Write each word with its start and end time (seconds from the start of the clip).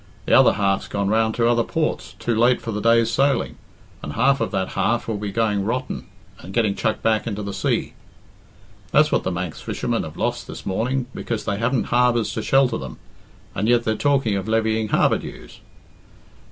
The 0.25 0.33
other 0.33 0.53
half's 0.53 0.87
gone 0.87 1.09
round 1.09 1.35
to 1.35 1.47
other 1.47 1.63
ports, 1.63 2.15
too 2.17 2.33
late 2.33 2.59
for 2.59 2.71
the 2.71 2.81
day's 2.81 3.11
sailing, 3.11 3.57
and 4.01 4.13
half 4.13 4.41
of 4.41 4.49
that 4.49 4.69
half 4.69 5.07
will 5.07 5.19
be 5.19 5.31
going 5.31 5.63
rotten 5.63 6.07
and 6.39 6.55
getting 6.55 6.73
chucked 6.73 7.03
back 7.03 7.27
into 7.27 7.43
the 7.43 7.53
sea. 7.53 7.93
That's 8.89 9.11
what 9.11 9.21
the 9.21 9.31
Manx 9.31 9.61
fishermen 9.61 10.01
have 10.01 10.17
lost 10.17 10.47
this 10.47 10.65
morning 10.65 11.05
because 11.13 11.45
they 11.45 11.59
haven't 11.59 11.83
harbours 11.93 12.33
to 12.33 12.41
shelter 12.41 12.79
them, 12.79 12.97
and 13.53 13.67
yet 13.69 13.83
they're 13.83 13.93
talking 13.95 14.35
of 14.35 14.47
levying 14.47 14.87
harbour 14.87 15.19
dues." 15.19 15.59